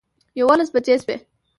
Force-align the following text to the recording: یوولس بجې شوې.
یوولس 0.39 0.69
بجې 0.75 0.95
شوې. 1.01 1.15